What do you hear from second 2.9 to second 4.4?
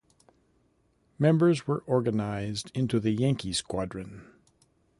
the Yankee Squadron.